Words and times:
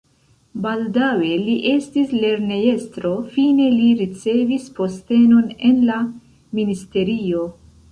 Baldaŭe 0.61 1.27
li 1.49 1.57
estis 1.71 2.15
lernejestro, 2.23 3.11
fine 3.37 3.69
li 3.75 3.91
ricevis 4.01 4.67
postenon 4.81 5.55
en 5.71 5.81
la 5.93 6.01
ministerio. 6.61 7.49